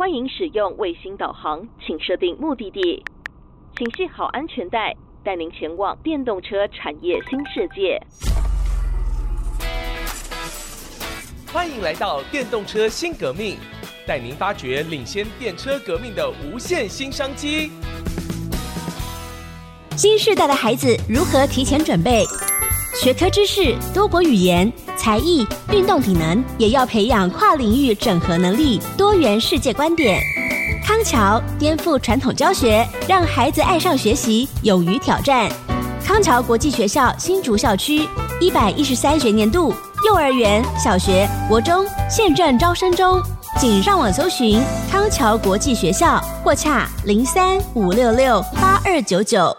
[0.00, 3.04] 欢迎使用卫星导航，请设定目的地，
[3.76, 8.00] 请系好安全带，带您前往电动车产业新世界。
[11.52, 13.58] 欢迎来到电动车新革命，
[14.06, 17.70] 带您发掘领先电车革命的无限新商机。
[19.98, 22.24] 新时代的孩子如何提前准备？
[23.02, 30.20] 学科知识、多国语言、才艺、运动体能，也要培养跨领域整合能力、多元世界观点。
[30.84, 35.50] 康桥颠覆传统教学，让孩子爱上学习，勇于挑战。
[36.04, 38.06] 康桥国际学校新竹校区
[38.38, 39.72] 一百一十三学年度
[40.04, 43.18] 幼儿园、小学、国中现正招生中，
[43.58, 44.60] 请上网搜寻
[44.90, 49.56] 康桥国际学校，或洽零三五六六八二九九。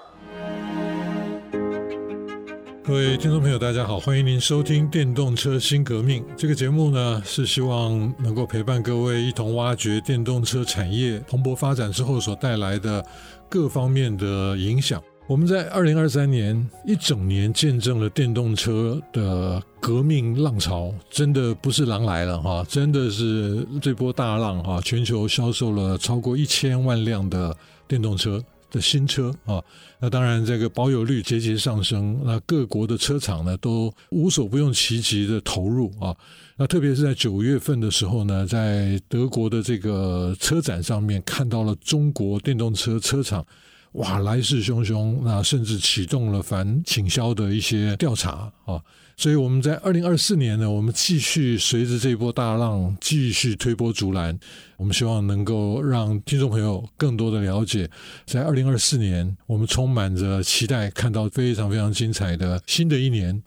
[2.91, 13.01] 各位听众朋友，大家好，欢迎您收听《电动车新革命》这个节目呢，是希望能够陪伴各位一同挖掘电动车产业蓬勃发展之后所带来的
[13.47, 15.01] 各方面的影响。
[15.25, 27.55] 我们在二零二三年一整年见证了电动车的革命浪潮，真的不是狼来了哈，真的是这波大浪哈，全球销售了超过一千万辆的
[27.87, 28.43] 电动车。
[28.71, 29.61] 的新车啊，
[29.99, 36.15] 那当然这个保有率节节上升，那各国的车厂呢都无所不用其极的投入啊，
[36.57, 43.45] 那特别是在九月份的时候呢，在德国的这个车展上面看到了中国电动车车厂，
[43.93, 48.81] 哇，来势汹汹，那甚至启动了反倾销的一些调查啊。
[49.21, 54.35] 所以我们在二零二四年呢，我们继续随着这一波大浪继续推波助澜。
[54.77, 57.87] 我们希望能够让听众朋友更多的了解，
[58.25, 63.43] 在二零二四年，我们充满着期待，看到非常非常精彩的新的一年。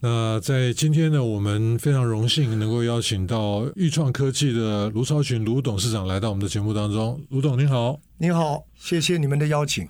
[0.00, 7.20] 那在今天呢，我们非常荣幸能够邀请到豫创科技的卢超群卢董事长来到我们的节目当中。
[7.28, 9.84] 卢董您好，你好，谢谢你们的邀请。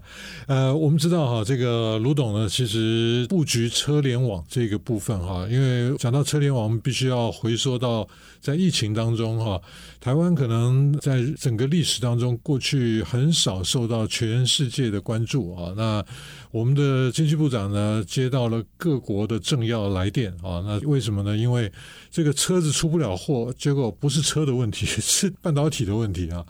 [0.46, 8.06] 呃，我们知道哈，这个卢董呢，其实布局车联网这个部分哈，因为讲到车联网，我们必须要回溯到
[8.42, 9.58] 在疫情当中哈，
[9.98, 15.72] 台湾可能在整个历史当中，过去很少受到全世界的关注啊。
[15.74, 16.04] 那
[16.50, 21.36] 我们的经济部长呢，接到了各国的政要来电啊，那为什么呢？
[21.36, 21.70] 因为
[22.10, 26.44] 这个车子出不了货，结果不是车的问题， 是半导体的问题啊。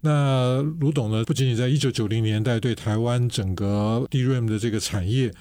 [0.00, 5.32] 那卢董呢，不仅仅在一九九零年代对台湾整个 DRAM 的这个产业。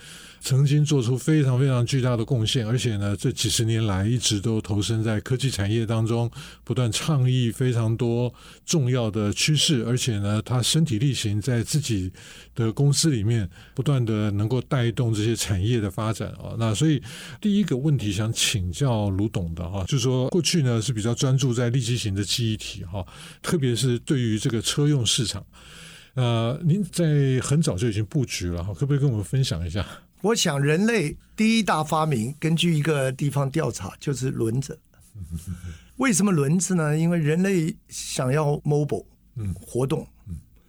[0.42, 6.30] 曾经做出非常非常巨大的贡献，而且呢，这几十年来一直都投身在科技产业当中，
[6.64, 8.34] 不断倡议非常多
[8.66, 12.12] 重要的趋势，而且呢，他身体力行在自己
[12.56, 16.56] 的公司里面不断的能够带动这些产业的发展啊。
[16.58, 17.02] 那所以
[17.40, 23.06] 第一个问题想请教卢董的哈，就是说过去呢是比较专注在立基型的记忆体哈，
[23.44, 25.46] 特别是对于这个车用市场，
[26.16, 29.86] 呃，您在很早就已经布局了哈，可不可以跟我们分享一下？
[30.22, 34.80] 我想，人类第一大发明，根据一个地方调查，就是轮子。
[35.98, 36.98] 为什么轮子呢？
[36.98, 39.06] 因为人类想要 mobile，
[39.60, 40.08] 活动。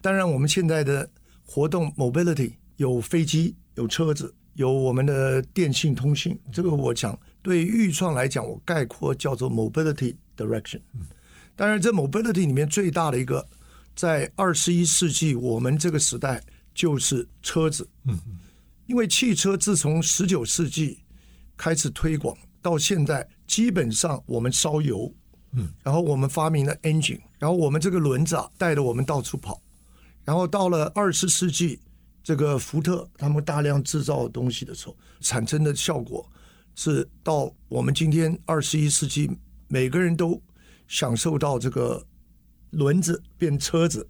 [0.01, 1.09] 当然，我们现在的
[1.45, 6.39] 活动 mobility 有飞机、有车子、有我们的电信通信。
[6.51, 10.81] 这个我讲，对预创来讲，我概括叫做 mobility direction。
[11.55, 13.47] 当然，这 mobility 里面最大的一个，
[13.95, 16.43] 在二十一世纪我们这个时代，
[16.75, 17.87] 就是车子。
[18.87, 20.99] 因为汽车自从十九世纪
[21.57, 25.13] 开始推广到现在，基本上我们烧油，
[25.53, 29.63] 嗯，然后我们发明了 engine，然后我们这个轮子啊带着我们到处跑，
[30.25, 31.79] 然后到了二十世纪，
[32.25, 36.29] 这个福特他们大量制造东西的时候，产生的效果
[36.75, 39.31] 是到我们今天二十一世纪，
[39.69, 40.43] 每个人都
[40.89, 42.05] 享受到这个
[42.71, 44.07] 轮子变车子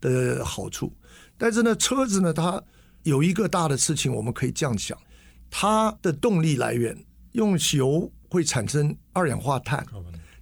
[0.00, 0.92] 的好处，
[1.38, 2.62] 但是呢，车子呢它。
[3.06, 4.98] 有一个大的事情，我们可以这样想，
[5.48, 9.86] 它的动力来源用油会产生二氧化碳，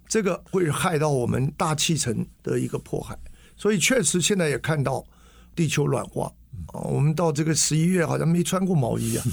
[0.07, 3.15] 这个会害到我们大气层的一个迫害，
[3.55, 5.05] 所以确实现在也看到
[5.55, 6.25] 地球暖化
[6.73, 6.81] 啊。
[6.81, 9.23] 我们到这个十一月好像没穿过毛衣啊。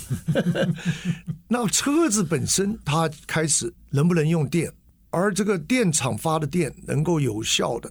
[1.49, 4.71] 那车子本身它开始能不能用电，
[5.09, 7.91] 而这个电厂发的电能够有效的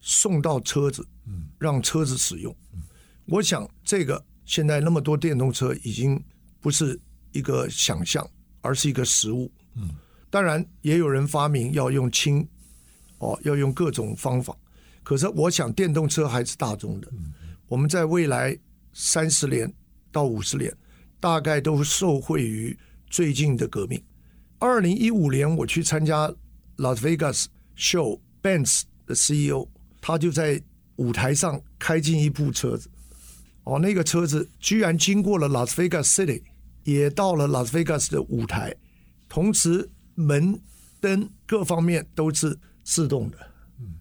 [0.00, 1.06] 送到车子，
[1.60, 2.52] 让车子使用，
[3.26, 4.24] 我想这个。
[4.44, 6.22] 现在那么多电动车已经
[6.60, 6.98] 不是
[7.32, 8.28] 一个想象，
[8.60, 9.50] 而是一个实物。
[9.76, 9.90] 嗯，
[10.30, 12.46] 当然也有人发明要用氢，
[13.18, 14.56] 哦，要用各种方法。
[15.02, 17.08] 可是我想电动车还是大众的。
[17.68, 18.56] 我们在未来
[18.92, 19.72] 三十年
[20.12, 20.74] 到五十年，
[21.20, 22.78] 大概都受惠于
[23.10, 24.02] 最近的革命。
[24.58, 26.28] 二零一五年我去参加
[26.76, 27.46] Las Vegas
[27.76, 29.68] Show，Benz 的 CEO
[30.00, 30.62] 他就在
[30.96, 32.88] 舞台上开进一部车子，
[33.64, 36.42] 哦，那个车子居然经过了拉斯维加斯 City，
[36.84, 38.74] 也到了拉斯维加斯的舞台，
[39.28, 40.60] 同时门
[41.00, 43.38] 灯各方面都是自动的，
[43.80, 43.94] 嗯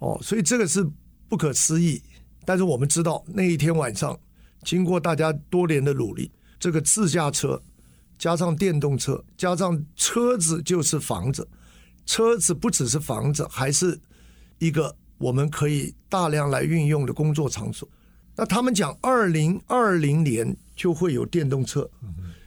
[0.00, 0.84] 哦，所以这个是
[1.28, 2.02] 不可思议。
[2.44, 4.18] 但是我们知道那一天晚上，
[4.64, 7.62] 经过大家多年的努力，这个自驾车
[8.18, 11.48] 加上电动车加上车子就是房子，
[12.04, 13.98] 车子不只是房子，还是
[14.58, 17.88] 一个我们可以大量来运用的工作场所。
[18.36, 21.90] 那他们讲二零二零年就会有电动车，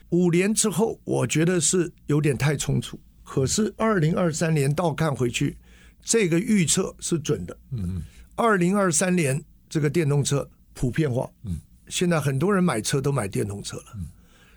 [0.09, 2.99] 五年之后我觉得是有点太匆促。
[3.23, 5.57] 可是二零二三年倒看回去，
[6.03, 7.57] 这个预测是准的。
[8.35, 9.43] 二零二三年。
[9.69, 11.59] 这个电动车普遍化，嗯，
[11.89, 13.99] 现在很多人买车都买电动车了，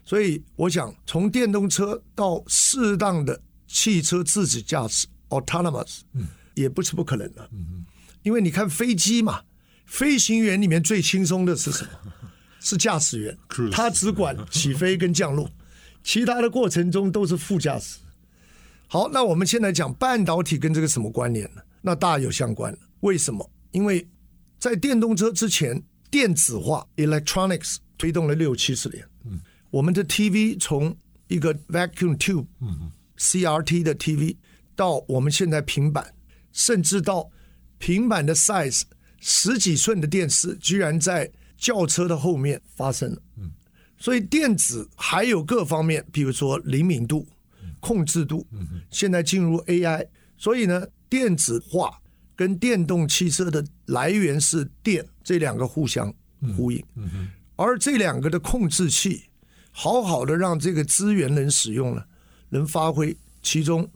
[0.04, 7.84] 所以我想从电动车到适当的汽车自主驾驶 （autonomous），嗯，也不是不可能的，嗯，
[8.22, 9.40] 因为你看飞机嘛，
[9.90, 11.90] 飞行员里面最轻松的是什么？
[12.60, 13.36] 是驾驶员，
[13.72, 15.50] 他只管起飞跟降落，
[16.04, 17.98] 其他的过程中都是副驾驶。
[18.86, 21.62] 好，那我们现在讲半导体跟这个什么关联呢？
[21.82, 22.76] 那大有相关。
[23.00, 23.50] 为什么？
[23.72, 24.06] 因为
[24.58, 29.04] 在电动车之前，电子化 （electronics） 推动了六七十年。
[29.24, 29.40] 嗯，
[29.70, 30.96] 我们的 TV 从
[31.26, 34.36] 一个 vacuum tube，嗯，CRT 的 TV，
[34.76, 36.14] 到我们现在平板，
[36.52, 37.30] 甚至到
[37.78, 38.82] 平板的 size
[39.20, 43.22] 十几寸的电视，居然在轿车的后面发生了。
[43.36, 43.52] 嗯，
[43.96, 47.24] 所以电子还有各方面，比如说灵敏度、
[47.78, 48.44] 控制度，
[48.90, 50.04] 现在进入 AI，
[50.36, 51.96] 所以呢，电子化。
[52.36, 56.10] 跟电动汽车的来源是电，这两个互相
[56.56, 56.82] 呼应，
[57.54, 59.24] 而这两个的控制器，
[59.70, 62.06] 好好的让这个资源能使用了，
[62.48, 63.14] 能发挥。
[63.42, 63.86] 其中，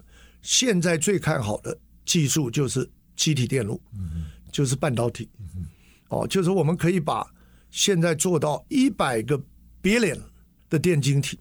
[0.42, 1.74] 现在最看好的
[2.04, 2.86] 技术就是
[3.16, 3.80] 机体电路，
[4.54, 5.28] 就是半导体。
[6.10, 7.26] 哦，就是我们可以把
[7.70, 9.36] 现在做到一百个
[9.82, 10.20] billion
[10.70, 11.38] 的电晶体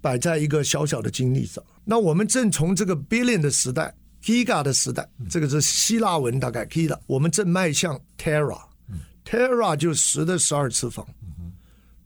[0.00, 1.62] 摆在一个小小的晶粒上。
[1.84, 3.92] 那我们正从这个 billion 的时代。
[4.22, 6.96] Giga 的时代，这个是希腊文，大概 Giga。
[7.08, 11.04] 我们正迈向 Tera，Tera 就十的十二次方，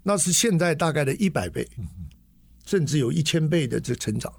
[0.03, 1.69] 那是现在大概的一百倍，
[2.65, 4.33] 甚至有一千倍的这成长。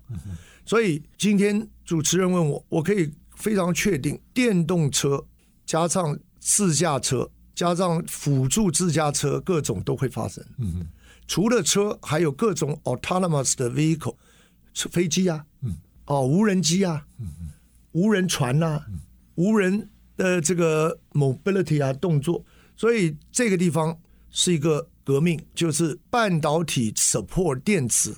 [0.65, 5.23] 所以今天主持人问我，我可以非常确定，电动车
[5.67, 10.43] 加上自驾车加上辅助自驾车，各种都会发生。
[11.27, 14.15] 除了车，还有各种 autonomous 的 vehicle，
[14.73, 15.45] 飞机啊，
[16.05, 17.05] 哦，无人机啊。
[17.91, 18.85] 无人船呐、啊，
[19.35, 23.97] 无人的这个 mobility 啊动作，所以这个地方
[24.29, 28.15] 是一个革命，就是半导体 support 电子，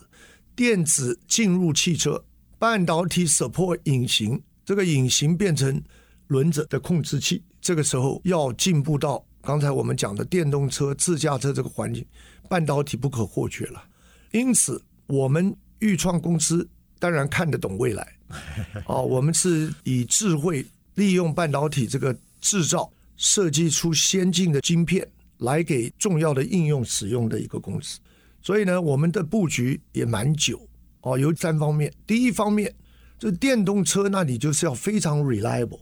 [0.54, 2.26] 电子进入汽车，
[2.58, 5.82] 半导体 support 隐形，这个隐形变成
[6.30, 7.44] 轮子的控制器。
[7.62, 12.04] 这个时候要进步到刚才我们讲的电动车、自驾车这个环境，
[12.48, 13.84] 半导体不可或缺了。
[14.32, 16.68] 因此，我们预创公司
[16.98, 18.16] 当然看得懂未来。
[18.86, 20.66] 哦，我们是以智慧
[20.96, 25.08] 利用半导体这个制造，设计出先进的晶片
[25.40, 28.00] 来给重要的应用使用的一个公司。
[28.42, 30.62] 所以呢，我们的布局也蛮久
[31.02, 31.92] 哦，有三方面。
[32.06, 32.74] 第一方面，
[33.20, 35.82] 就电动车，那你就是要非常 reliable，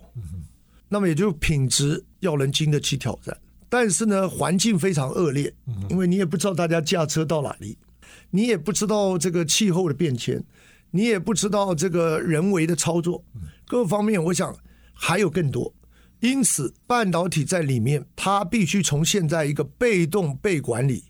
[0.89, 3.37] 那么也就品质要能经得起挑战。
[3.69, 5.53] 但是呢，环境非常恶劣，
[5.89, 7.77] 因为你也不知道大家驾车到哪里，
[8.31, 10.43] 你也不知道这个气候的变迁。
[10.89, 13.21] 你也不知道这个人为的操作，
[13.67, 14.55] 各方面我想
[14.93, 15.71] 还有更多，
[16.21, 21.03] 因此半导体在里面，它必须从现在一个被动被管理，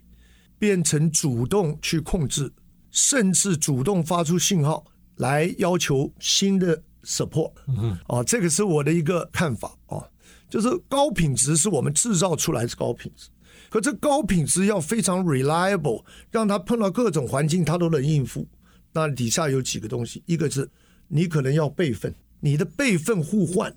[0.57, 2.51] 变成主动去控制，
[2.89, 4.83] 甚至主动发出信号
[5.17, 7.51] 来要求新的 support。
[7.67, 10.03] 嗯，啊，这个是我的一个看法啊，
[10.49, 13.29] 就是高品质是我们制造出来是高品质，
[13.69, 18.47] 可这高品质要非常 reliable，让它碰到各种环境它都能应付。
[18.93, 20.67] 那底下有几个东西，一个是
[21.07, 23.73] 你可能要备份，你的备份互换，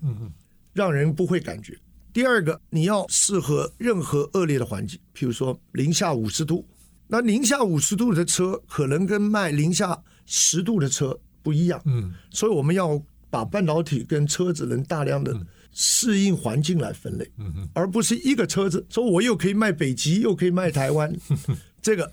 [0.73, 1.77] 让人不会感觉。
[2.13, 6.65] 第二个，你要适合任何恶劣的环境，譬如说零下五十度，
[7.07, 11.81] 那零下五十度的车可能跟卖零下十度的车不一样。
[11.85, 15.35] 嗯，所以我们要把半导体跟车子能大量的
[15.71, 21.13] 适应环境来分类，嗯而不是一个车子说我又可以卖北极，又可以卖台湾，
[21.81, 22.11] 这个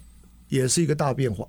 [0.49, 1.47] 也是一个大变化。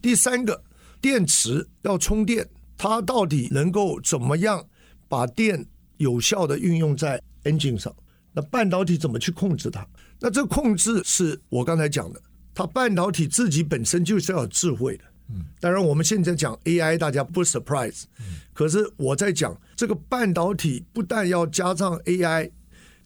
[0.00, 0.62] 第三个。
[0.98, 2.44] 电池要充电，
[2.76, 4.66] 它到底能够怎么样
[5.08, 5.64] 把电
[5.98, 7.94] 有效的运用在 engine 上？
[8.32, 9.86] 那半导体怎么去控制它？
[10.18, 12.20] 那这控制是我刚才讲的，
[12.54, 15.04] 它半导体自己本身就是要有智慧的。
[15.28, 18.04] 嗯，当然我们现在讲 AI，大家不 surprise。
[18.52, 22.50] 可是我在讲这个半导体，不但要加上 AI，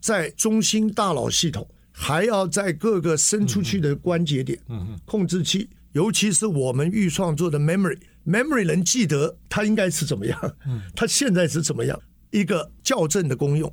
[0.01, 4.59] 在中心大脑系统，还要在各个伸出去的关节点，
[5.05, 10.57] 控制器，尤其是我们预创作的 memory，memory 能记得它应该是怎么样，
[10.95, 12.01] 它现在是怎么样，
[12.31, 13.73] 一个校正的功用。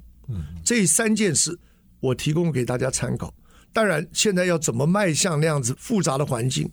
[0.64, 1.58] 这三件事
[2.00, 3.34] 我提供给大家参考。
[3.72, 6.72] 当然，现在要怎么迈向那样子复杂的环境，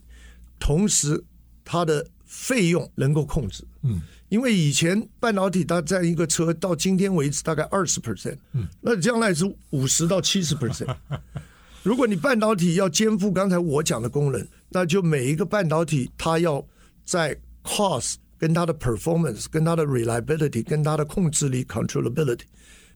[0.58, 1.22] 同时
[1.64, 3.64] 它的费用能够控制。
[3.82, 10.94] 嗯，因为以前半导体它在一个车到今天为止大概二十 percent，嗯，那将来是五十到七十 percent。
[11.82, 16.64] 如果你半导体要肩负刚才我讲的功能，那就每一个半导体它要
[17.04, 22.44] 在 cost 跟它的 performance、跟它的 reliability、跟它的控制力 controllability、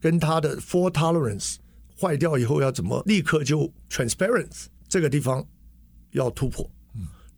[0.00, 1.56] 跟它的 fault tolerance。
[2.00, 5.44] 坏掉以后要怎么立刻就 transparency 这个地方
[6.12, 6.70] 要突破。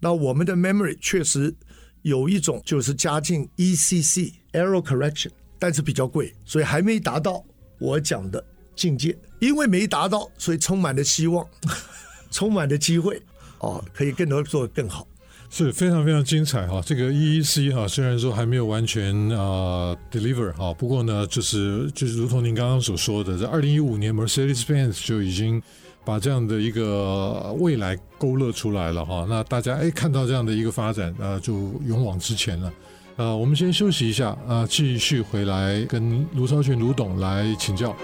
[0.01, 1.55] 那我们的 memory 确实
[2.03, 7.45] 有一种就是加进 ECC error correction，但是比较贵，所以还没达到
[7.79, 8.43] 我讲的
[8.75, 9.17] 境界。
[9.39, 11.47] 因为没达到，所以充满了希望，
[12.31, 13.23] 充满了机会，
[13.61, 15.07] 哦，可以更多做得更好。
[15.49, 25.61] 是非常非常精彩哈，这个 EEC 哈，虽然说还没有完全啊 deliver 哈，不过呢，就是就是如同您刚刚所说的，在二零一五年 Mercedes-Benz 就已经
[26.05, 29.27] 把这样的一个未来勾勒出来了哈。
[29.29, 31.55] 那大家哎看到这样的一个发展啊，就
[31.87, 32.73] 勇往直前了。
[33.17, 37.95] 啊，我们先休息一下啊，继续回来跟卢超群卢董来请教。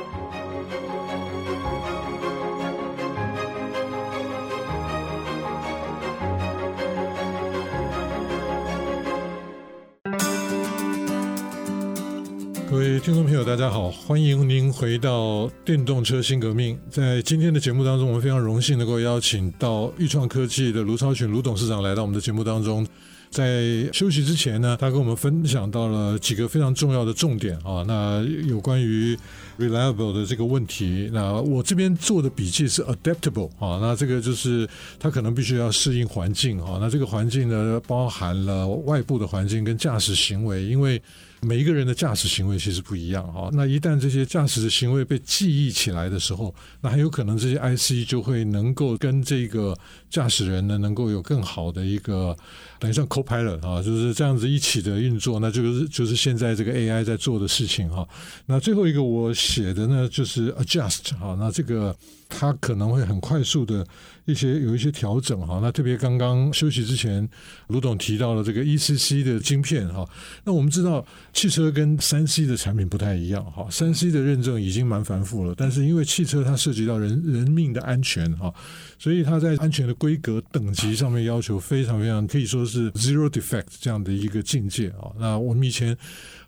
[13.00, 16.78] 听众朋友，大家好，欢迎您回到电动车新革命。
[16.90, 22.86] 在今天的节目当中，我们非常荣幸能够邀请到钰创科技的卢超群卢董事长来到我们的节目当中。
[23.28, 29.18] 在休息之前呢，他跟我们分享到了几个非常重要的重点啊，那有关于
[29.58, 31.10] reliable 的这个问题。
[31.12, 34.66] 那我这边做的笔记是 adaptable 啊，那这个就是
[34.98, 36.78] 他可能必须要适应环境啊。
[36.80, 41.00] 那这个环境呢，包含了外部的环境跟驾驶行为，因为。
[41.46, 49.78] 每一个人的驾驶行为其实不一样哈，那一旦这些驾驶的行为被记忆起来的时候，那很有可能这些 IC 就会能够跟这个
[50.10, 52.36] 驾驶人呢，能够有更好的一个
[52.80, 58.04] 等于像 co-pilot 啊，就是这样子一起的运作，那就是就是现在这个 AI 在做的事情哈。
[58.46, 61.96] 那最后一个我写的呢，就是 adjust 哈，那这个
[62.28, 63.86] 它可能会很快速的。
[64.26, 67.26] 一些有一些调整哈，那特别刚刚休息之前，
[67.68, 70.04] 卢董提到了这个 ECC 的晶片哈。
[70.44, 78.52] 那我们知道汽车跟三 C 的产品不太一样哈，三 C 的认证已经蛮繁复了，但是因为汽车它涉及到人人命的安全哈，
[78.98, 85.12] 所以它在安全的规格等级上面要求非常非常可以说是 zero defect 这样的一个境界啊。
[85.20, 85.96] 那我们以前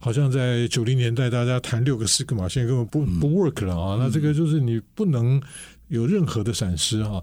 [0.00, 3.96] 好像在九零年代大家谈六个 Sigma，现在根本不不 work 了啊。
[4.00, 5.40] 那这个就是你不能
[5.86, 7.22] 有任何的闪失哈。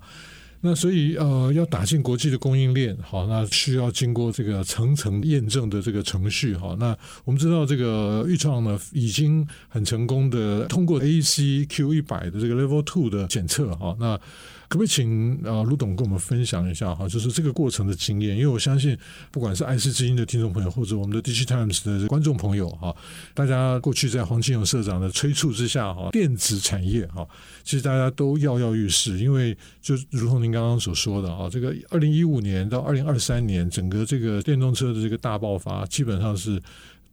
[0.66, 6.76] 那所以呃，要打进国际的供应链，好，那需要经过这个层层验证的这个程序，哈。
[6.80, 13.96] 那我们知道这个预创呢，已经很成功的通过 A C Q 一百的这个 Level Two 的检测，哈。
[14.00, 14.20] 那
[14.68, 18.36] 可不可以请啊卢董跟我们分享一下哈，就是这个过程的经验？
[18.36, 18.98] 因为我相信，
[19.32, 22.96] 不管是爱思之音的听众朋友，或者我们的 DigiTimes 的观众朋友哈，
[23.34, 27.28] 大家过去在黄金勇社长的催促之下哈，电子产业哈，
[27.64, 36.62] 其实大家都跃跃欲试，因为就如同您刚刚所说的啊，这个二零一五年到二零二三年，整个这个电动车的这个大爆发，基本上是。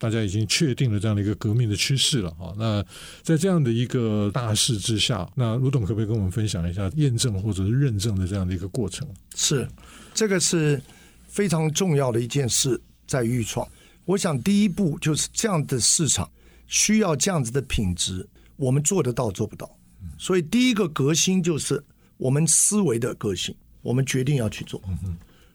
[0.03, 2.53] 大家已经确定了这样的一个革命的趋势了哈。
[2.59, 2.85] 那
[3.23, 9.07] 在这样的一个大势之下，那卢董可不可以跟我们分享一下验证或者是认证的这样的一个过程？
[9.37, 9.69] 是，
[10.13, 10.83] 这个是
[11.29, 13.65] 非常重要的一件事，在预创。
[14.05, 16.29] 我想第一步就是这样的市场
[16.67, 19.71] 需要这样子的品质，我们做得到做不到。
[20.19, 21.81] 所以第一个革新就是
[22.17, 24.83] 我们思维的革新，我们决定要去做。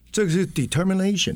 [0.09, 1.35] 这个是 determination。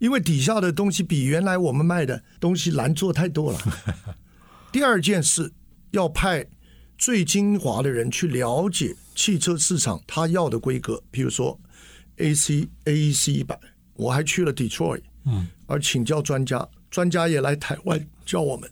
[0.00, 3.58] 因为底下的东西比原来我们卖的东西难做太多了。
[4.72, 5.52] 第二件事，
[5.90, 6.46] 要派
[6.96, 11.60] 最精华的人去了解汽车市场他要的规格，比如说
[12.16, 13.60] AC AEC 一百，
[13.92, 18.70] 我还去了 Detroit，嗯，而请教专家，专家也来台湾教我们，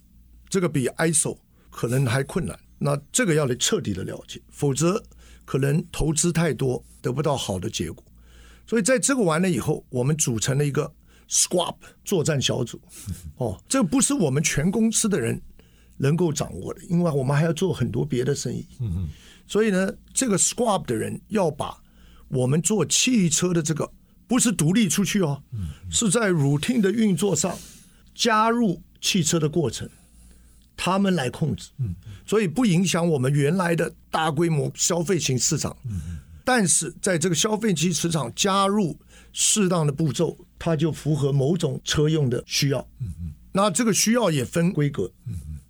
[0.49, 1.37] 这个比 ISO
[1.69, 2.59] 可能还困难。
[2.79, 5.03] 那这个要得彻底的了解，否则
[5.45, 8.03] 可能投资太多得不到好的结果。
[8.67, 10.95] 所以在这个完了以后，我们组成了一个。
[11.29, 12.81] Squad 作战小组，
[13.37, 15.41] 哦，这不是我们全公司的人
[15.97, 18.67] 能够掌握的，因为我们还要做很多别的生意。
[19.47, 21.77] 所以呢，这个 Squad 的人要把
[22.29, 23.91] 我们做汽车的这个
[24.27, 25.43] 不是独立出去哦，
[25.91, 27.57] 是在 routine 的运作上
[28.15, 29.89] 加入汽车的过程，
[30.77, 31.71] 他们来控制，
[32.27, 35.77] 所以不影响我们原来的大规模消费型市场。
[36.49, 38.99] 但是在这个消费级市场加入
[39.35, 42.89] 适当的步骤，它就符合某种车用的需要。
[43.53, 45.13] 那这个需要也分规格，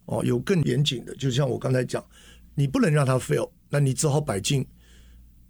[0.04, 2.04] 哦，有更严谨的，就像我刚才讲，
[2.54, 4.64] 你不能让它 fail，那你只好摆进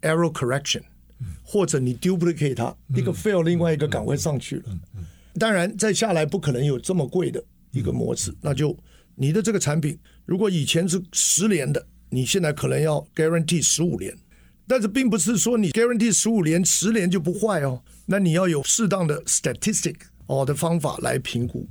[0.00, 0.80] error correction，
[1.42, 4.78] 或者你 duplicate 它，一个 fail，另外一个岗位上去了。
[5.38, 8.74] 当然，再下来不可能有这么贵的一个模式，那就。
[9.14, 14.16] 你的这个产品，如果以前是十年的，你现在可能要 guarantee 十五年，
[14.68, 17.82] 但是并不是说你 guarantee 十五年，十年就不坏哦。
[18.04, 19.96] 那你要有适当的 statistic
[20.26, 21.66] 哦的方法来评估。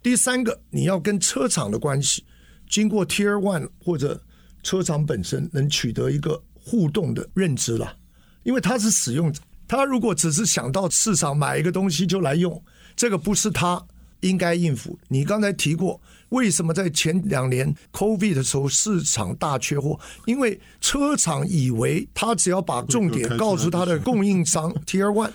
[0.00, 2.24] 第三个，你要跟车厂的关系，
[2.70, 4.22] 经过 Tier One 或者
[4.62, 7.96] 车厂本身能取得一个互动的认知了，
[8.44, 12.62] 因为他是使用者，他如果只是想到市场买一个东西就来用，
[12.94, 13.84] 这个不是他
[14.20, 14.96] 应该应付。
[15.08, 16.00] 你刚才提过。
[16.32, 20.00] 为什么在前两年 COVID 的时候市场大缺货？
[20.26, 25.30] 因为车厂以为他只要把重点告诉他的供应商 Tier One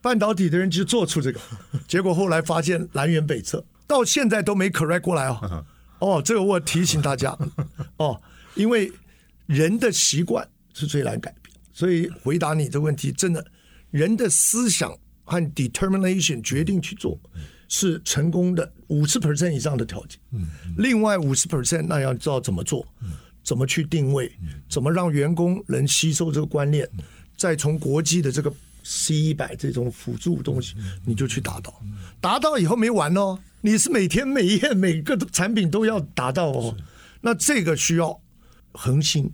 [0.00, 1.40] 半导体的人就做出这个，
[1.88, 5.64] 结果后来发现南辕北辙，到现在都没 correct 过来哦。
[5.98, 7.36] 哦，这个我提醒大家
[7.98, 8.20] 哦，
[8.54, 8.92] 因为
[9.46, 13.44] 人的习惯是最难改变，所以回答你的问题，真的
[13.90, 17.18] 人的思想和 determination 决定去做。
[17.68, 20.18] 是成功的五十 percent 以上的条件，
[20.76, 22.86] 另外五十 percent 那要知道怎么做，
[23.42, 24.30] 怎么去定位，
[24.68, 26.88] 怎么让员工能吸收这个观念，
[27.36, 28.52] 再从国际的这个
[28.84, 31.82] C 一百这种辅助东西，你就去达到，
[32.20, 36.76] 达到以后没完哦，你是每天每夜每个产品都要达到哦，
[37.20, 38.20] 那这个需要
[38.72, 39.32] 恒心、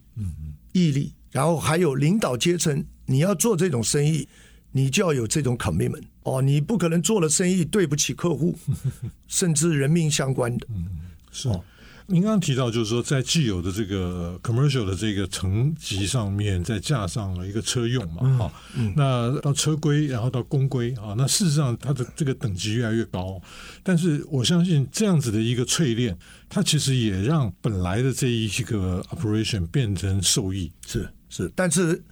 [0.72, 4.26] 毅力，然后还有领导阶层，你要做这种生意。
[4.72, 8.58] 你就要有这种 commitment 哦，你不可能做了生意对不起客户，
[9.28, 10.66] 甚至人命相关的。
[10.70, 10.86] 嗯，
[11.30, 11.48] 是。
[11.48, 11.64] 哦
[12.08, 23.40] 您刚刚提到，就是说在既有的这个 commercial 的这个层级上面，再架上了一个车用嘛，哈、嗯嗯，那到车规，然后到公规啊，那事实上它的这个等级越来越高。
[23.84, 26.18] 但是我相信这样子的一个淬炼，
[26.50, 30.70] 它其实也让本来的这一个 operation 变成受益。
[30.84, 32.02] 是是，但是。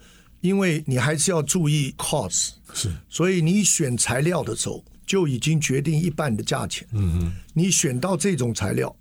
[0.41, 6.87] 因为你还是要注意 cost，是，所以你选材料的时候就已经决定一半的价钱。
[6.93, 8.93] 嗯嗯，你选到这种材料，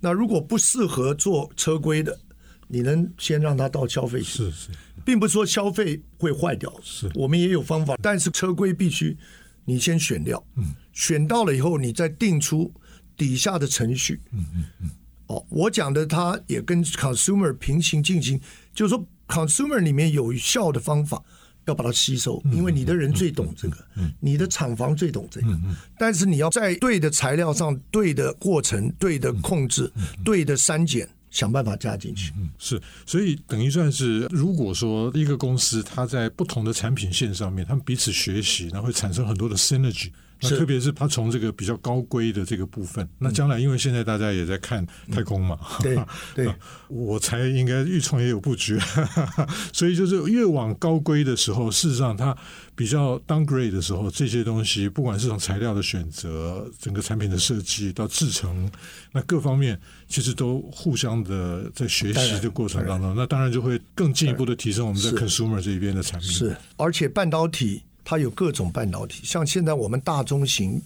[0.00, 2.18] 那如果不适合做车规的，
[2.66, 4.20] 你能先让它到消费。
[4.22, 4.70] 是是，
[5.04, 9.16] 并不是说消费会坏掉，是我们也有方法，但是车规必须
[9.64, 10.44] 你先选掉。
[10.56, 12.72] 嗯，选到了以后，你再定出
[13.16, 14.20] 底下的程序。
[14.32, 14.90] 嗯嗯嗯。
[15.28, 18.40] 哦，我讲的它也跟 consumer 平行进行，
[18.74, 19.06] 就是说。
[19.32, 21.22] Consumer 里面有效的方法，
[21.64, 23.76] 要把它吸收，因为你的人最懂这个，
[24.20, 25.58] 你的厂房最懂这个。
[25.98, 29.90] 但是你要在对的材料上、对的过程、对的控制、
[30.24, 32.32] 对的删减，想办法加进去。
[32.58, 40.10] 是，所以等于算是，如果说一个公司它在不同的产品线上面，他们彼此学习，然后会产生很多的 synergy。
[40.42, 45.96] 那特别是它从这个比较高规的这个部分，那将来因为现在大家也在看太空嘛，对
[46.34, 46.52] 对，
[46.88, 48.78] 我才应该预创也有布局，
[49.72, 52.36] 所以就是越往高规的时候，事实上它
[52.74, 58.70] 比较 downgrade 的时候，这些东西不管是从材料的选择、整个产品的设计到制成，
[59.12, 66.30] 那各方面其实都互相的在学习的过程当中，那当然就会更进一步的提升我们在 consumer 这一边的产品。
[66.30, 67.82] 是，而且半导体。
[68.04, 70.82] 它有各种半导体，像现在我们大中型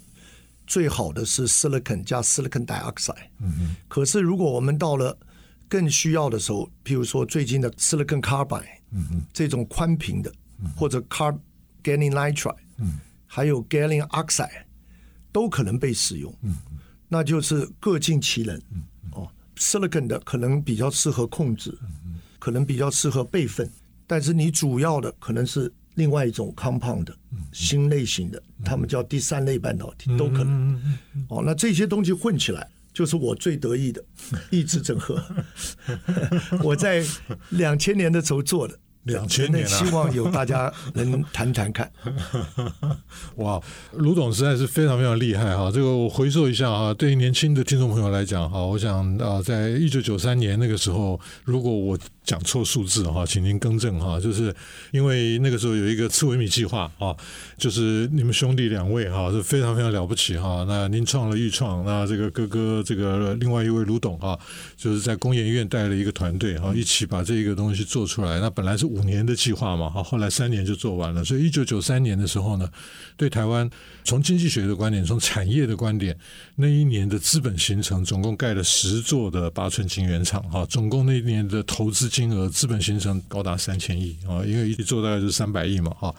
[0.67, 3.29] 最好的是 silicon 加 silicon dioxide。
[3.41, 3.75] 嗯。
[3.89, 5.17] 可是如果我们到了
[5.69, 10.31] 更需要的时候，譬如说最近的 silicon carbide，嗯，这种宽屏的，
[10.77, 11.37] 或者 car
[11.83, 14.65] gallium nitride，嗯，还有 gallium oxide，
[15.33, 16.33] 都可能被使用。
[16.43, 16.57] 嗯。
[17.09, 18.61] 那就是各尽其能。
[19.13, 19.27] 哦
[19.57, 21.77] ，silicon 的可能比较适合控制，
[22.39, 23.71] 可能比较适合备份，
[24.07, 25.73] 但是你主要的可能是。
[25.97, 27.15] 另外一种 compound 的
[27.53, 30.99] 新类型的，他们叫第三类半导体，都可能。
[31.29, 34.03] 哦，那这些东西混起来，就是我最得意的
[34.51, 35.23] 意志整合。
[36.65, 37.05] 我在
[37.51, 38.79] 两千年的时候做的。
[39.07, 41.89] 两千年了，希望有大家能谈谈看。
[43.37, 45.71] 哇，卢总实在是非常非常厉害哈！
[45.71, 51.97] 这个我回溯一下啊，对于年轻的听众朋友来讲哈，我想啊，在一九九三年那个时候，如果我
[52.27, 54.21] 讲错数字哈，请您更正哈。
[54.21, 54.55] 就是
[54.91, 57.17] 因为那个时候有一个刺苇米计划啊，
[57.57, 60.65] 就是你们兄弟两位哈是非常非常了不起哈。
[60.69, 64.39] 那您创了钰创，那这个哥哥这个另外一位卢董啊，
[64.77, 68.41] 就是在工研院带了一个团队哈，一起把这个东西做出来。
[68.41, 71.25] 那本来是五年的计划嘛哈，后来三年就做完了。
[71.25, 72.69] 所以一九九三年的时候呢，
[73.17, 73.71] 对台湾
[74.03, 76.19] 从经济学的观点，从产业的观点，
[76.57, 86.15] 那一年的资本形成总共盖了十座的八寸晶圆厂哈，总共那一年的投资金额资本形成高达三千亿啊，因为一做大概就是三百亿嘛哈。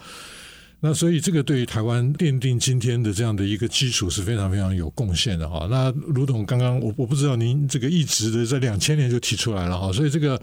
[0.80, 5.66] 那所以这个对于台湾奠定今天的这样的一个基础是非常非常有贡献的哈。
[5.68, 10.40] 那卢董刚刚我我不知道您这个一直的在两千年就提出来了哈，所以这个。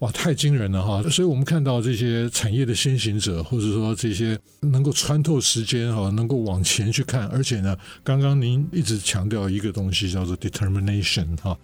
[0.00, 1.02] 哇，太惊人了哈！
[1.08, 11.56] 所以我们看到这些产业的先行者，或者说这些能够穿透时间哈，能够往前去看，而且呢，刚刚您一直强调一个东西叫做 determination 哈。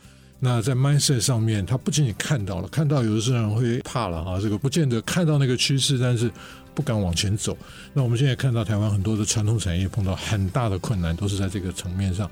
[0.44, 6.28] 那在 mindset 上面，他不仅仅看到了，看到有的时候人会怕了啊，这个不见得看到那个趋势，但是
[6.74, 7.56] 不敢往前走。
[7.92, 12.28] 那我们现在看到台湾很多的传统产业碰到很大的困难，都是在这个层面上。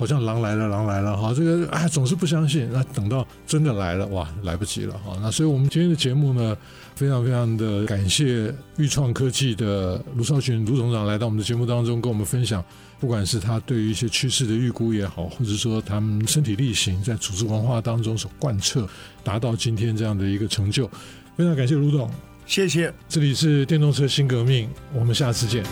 [0.00, 1.34] 好像狼来了，狼来了哈！
[1.34, 2.66] 这个啊，总是不相信。
[2.72, 5.14] 那等到真的来了，哇，来不及了哈！
[5.20, 6.56] 那所以我们今天的节目呢，
[6.94, 12.64] 非常非常的感谢钰创科技的卢少群卢总长来到我们的节目当中，跟我们分享，
[12.98, 18.88] 不管是他对于一些趋势的预估也好，或者说他们身体力行在组织文化当中所贯彻，
[19.22, 20.88] 达到今天这样的一个成就。
[21.36, 22.10] 非常感谢卢总，
[22.46, 22.90] 谢谢。
[23.06, 25.62] 这里是电动车新革命，我们下次见。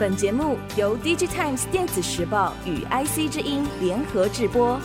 [0.00, 4.80] 本节目由 DigiTimes 电子时报与 IC 之音联合制播。